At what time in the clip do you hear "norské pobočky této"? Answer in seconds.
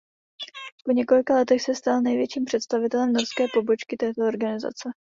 3.13-4.21